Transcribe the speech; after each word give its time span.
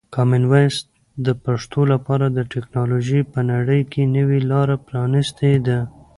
کامن 0.15 0.43
وایس 0.51 0.77
د 1.25 1.27
پښتو 1.43 1.81
لپاره 1.93 2.25
د 2.29 2.39
ټکنالوژۍ 2.53 3.21
په 3.33 3.39
نړۍ 3.51 3.81
کې 3.91 4.03
نوې 4.17 4.39
لاره 4.51 4.75
پرانیستې 4.87 5.53
ده. 5.67 5.79